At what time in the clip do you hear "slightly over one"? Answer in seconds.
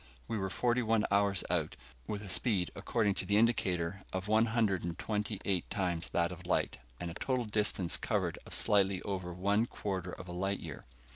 8.55-9.67